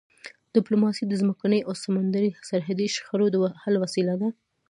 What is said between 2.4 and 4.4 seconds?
سرحدي شخړو د حل وسیله ده.